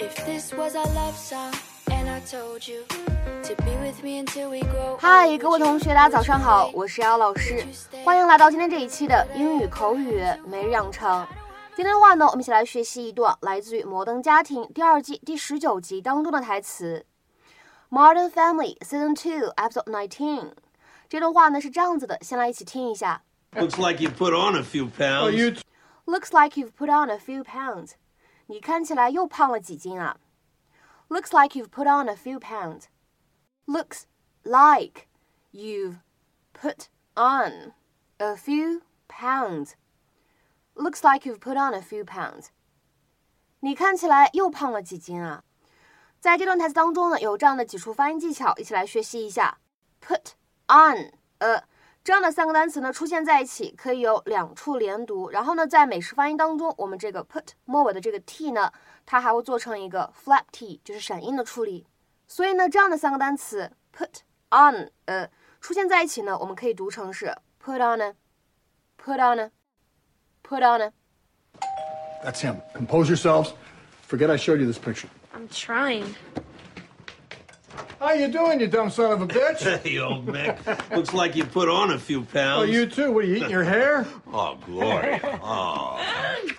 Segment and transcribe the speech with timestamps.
[0.00, 1.52] If this was our love song,
[1.86, 7.62] and I told you to be with me until we grow 嗨，各位同学，大家早上好，我是姚老师，
[8.04, 11.26] 欢迎来到今天这一期的英语口语每日养成。
[11.74, 17.04] 今天的话呢，我们一起来学习一段来自于《摩登家庭》第二季第十九集当中的台词。
[17.90, 20.52] Modern Family Season Two Episode Nineteen。
[21.08, 23.22] 这段话呢是这样子的，先来一起听一下。
[23.52, 25.22] Looks like you put on a few pounds.
[25.22, 25.52] Oh, you
[26.06, 27.92] Looks like you've put on a few pounds.
[28.50, 30.18] 你看起来又胖了几斤啊？
[31.08, 32.86] Looks like you've put on a few pounds.
[33.66, 34.04] Looks
[34.42, 35.06] like
[35.52, 35.98] you've
[36.52, 37.74] put on
[38.18, 39.74] a few pounds.
[40.74, 42.48] Looks like you've put on a few pounds.
[43.60, 45.42] 你看起来又胖了几斤啊？
[46.20, 49.58] 在这段台词当中呢，有这样的几处发音技巧，一起来学习一下。
[50.00, 50.32] Put
[50.66, 51.64] on a
[52.03, 55.29] 这样的三个单词呢出现在一起，可以有两处连读。
[55.29, 58.71] 然后呢，在美式发音当中，我们这个 put 末尾的这个 t 呢，
[59.05, 61.85] 它还会做成一个 flap t，就是闪音的处理。
[62.27, 65.29] 所以呢，这样的三个单词 put on 呃
[65.59, 70.91] 出现在一起呢，我们可以读成是 put on a，put on a，put on a。
[72.23, 72.61] That's him.
[72.73, 73.53] Compose yourselves.
[74.07, 75.09] Forget I showed you this picture.
[75.35, 76.15] I'm trying.
[78.01, 79.61] How you doing, you dumb son of a bitch?
[79.83, 80.57] Hey, old Mick.
[80.95, 82.63] Looks like you put on a few pounds.
[82.63, 83.11] oh, you too.
[83.11, 84.07] What are you eating your hair?
[84.33, 85.19] Oh, Gloria.
[85.43, 85.99] Oh.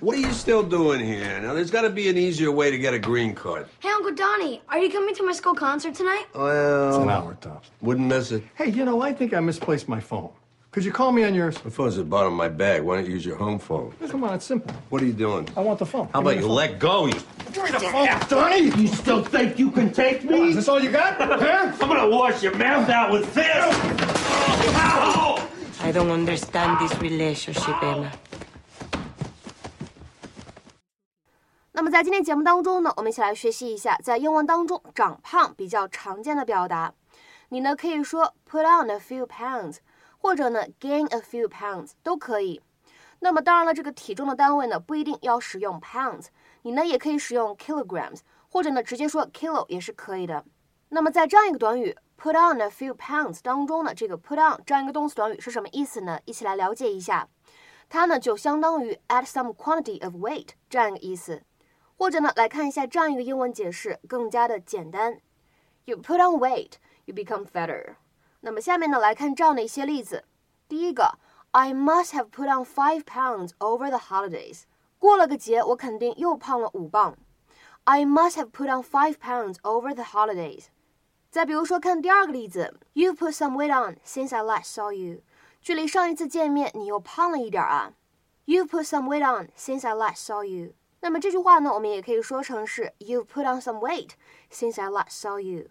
[0.00, 1.40] What are you still doing here?
[1.40, 3.66] Now, there's got to be an easier way to get a green card.
[3.80, 6.26] Hey, Uncle Donnie, are you coming to my school concert tonight?
[6.34, 7.70] Well, It's an hour tops.
[7.80, 8.44] wouldn't miss it.
[8.54, 10.30] Hey, you know, I think I misplaced my phone.
[10.73, 11.55] Could you call me on yours?
[11.65, 12.83] My phone's at the bottom of my bag.
[12.83, 13.91] Why don't you use your home phone?
[14.07, 14.71] Come on, it's simple.
[14.89, 15.47] What are you doing?
[15.57, 16.07] I want the phone.
[16.13, 17.07] How about you let go?
[17.07, 17.13] You...
[17.51, 18.69] Give me the phone, Donnie!
[18.79, 20.53] You still think you can take Is me?
[20.53, 21.17] this all you got?
[21.17, 21.73] Huh?
[21.81, 23.65] I'm gonna wash your mouth out with this!
[24.75, 25.47] Ow!
[25.81, 28.11] I don't understand this relationship, Emma.
[31.71, 36.93] 那么在今天节目当中呢，我们一起来学习一下在英文当中长胖比较常见的表达。
[37.47, 39.77] 你呢可以说 put on a few pounds，
[40.24, 42.62] 或者呢 gain a few pounds 都可以。
[43.18, 46.28] 那么当然了，这个体重的单位呢不一定要使用 pounds，
[46.62, 50.42] 你呢也可以使用 kilograms，或者呢直接说 kilo 也是可以的。
[50.88, 56.18] 那么在这样一个短语 put on a few pounds 当中呢，这个 put on 这样一个动词短语是什么意思呢？
[56.24, 57.28] 一起来了解一下。
[57.90, 61.42] 它呢就相当于 add some quantity of weight 这样一个意思。
[61.98, 65.20] 或者呢，来看一下这样一个英文解释，更加的简单。
[65.84, 66.72] You put on weight,
[67.04, 67.96] you become fatter。
[68.44, 70.24] 那么下面呢，来看这样的一些例子。
[70.68, 71.18] 第一个
[71.52, 74.64] ，I must have put on five pounds over the holidays。
[74.98, 77.16] 过了个节，我肯定又胖了五磅。
[77.84, 80.66] I must have put on five pounds over the holidays。
[81.30, 85.22] 再比如说，看第二个例子，You put some weight on since I last saw you。
[85.62, 87.94] 距离上一次见面，你又胖了一点啊。
[88.44, 90.74] You put some weight on since I last saw you。
[91.00, 94.10] 那么这句话呢，我们也可以说成是 You've put on some weight
[94.52, 95.68] since I last saw you。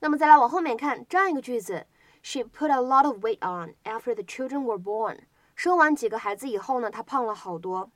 [0.00, 1.86] 那么再来往后面看这样一个句子
[2.22, 5.20] ，She put a lot of weight on after the children were born。
[5.54, 7.90] 生完几个孩子以后呢，她胖了好多。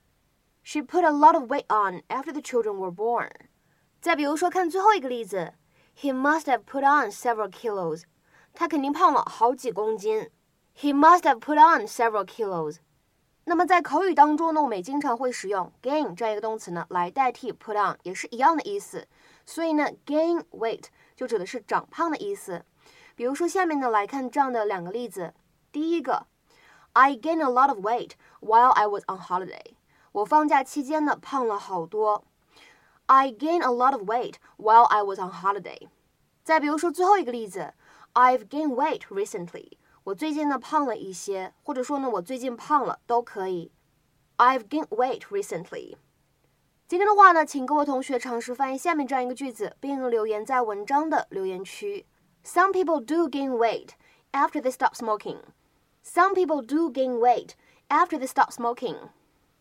[0.62, 3.30] She put a lot of weight on after the children were born。
[4.00, 5.54] 再比如说看最后一个例子
[5.98, 8.02] ，He must have put on several kilos。
[8.52, 10.30] 他肯定胖了好几公斤。
[10.78, 12.76] He must have put on several kilos。
[13.44, 19.06] 那么在口语当中呢，我们也经常会使用 gain 这样一个动词呢来代替 put on，也是一样的意思。
[19.46, 20.84] 所以呢，gain weight
[21.14, 22.64] 就指的是长胖的意思。
[23.14, 25.34] 比如说下面呢来看这样的两个例子。
[25.70, 26.26] 第一个
[26.92, 29.74] ，I gained a lot of weight while I was on holiday。
[30.12, 32.24] 我放假期间呢胖了好多。
[33.06, 35.88] I gained a lot of weight while I was on holiday。
[36.42, 37.74] 再比如说最后一个例子
[38.14, 39.72] ，I've gained weight recently。
[40.04, 43.72] 我最近呢胖了一些，或者说呢我最近胖了都可以。
[44.36, 45.96] I've gained weight recently。
[46.86, 52.04] 今天的话呢，请各位同学尝试翻译下面这样一个句子，并留言在文章的留言区。
[52.44, 53.92] Some people do gain weight
[54.32, 55.38] after they stop smoking.
[56.04, 57.52] Some people do gain weight
[57.88, 58.96] after they stop smoking.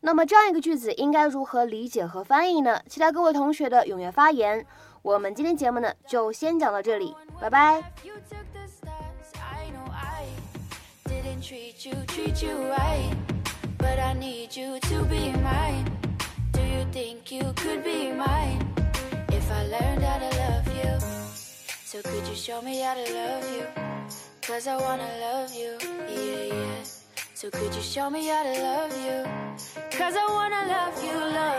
[0.01, 2.81] 那么这样一个句子应该如何理解和翻译呢？
[2.89, 4.65] 期待各位同学的踊跃发言。
[5.01, 7.93] 我们今天节目呢就先讲到这里，拜拜。
[11.41, 13.15] Treat you, treat you right.
[13.77, 16.02] But I need you to be mine.
[16.93, 18.61] Think you could be mine?
[19.29, 20.99] If I learned how to love you,
[21.85, 23.65] so could you show me how to love you?
[24.43, 25.75] Cause I wanna love you,
[26.07, 26.83] yeah, yeah.
[27.33, 29.25] So could you show me how to love you?
[29.97, 31.52] Cause I wanna love you, love you.